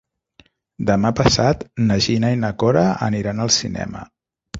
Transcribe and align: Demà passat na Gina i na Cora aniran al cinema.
Demà 0.89 1.11
passat 1.19 1.61
na 1.89 1.97
Gina 2.05 2.31
i 2.37 2.39
na 2.45 2.51
Cora 2.63 2.87
aniran 3.09 3.45
al 3.45 3.53
cinema. 3.59 4.03